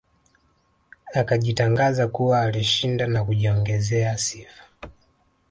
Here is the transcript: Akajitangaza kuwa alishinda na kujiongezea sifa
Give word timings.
Akajitangaza 1.13 2.07
kuwa 2.07 2.41
alishinda 2.41 3.07
na 3.07 3.23
kujiongezea 3.23 4.17
sifa 4.17 4.63